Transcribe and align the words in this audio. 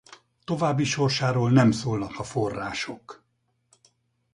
További 0.43 0.83
sorsáról 0.83 1.51
nem 1.51 1.71
szólnak 1.71 2.19
a 2.19 2.23
források. 2.23 3.23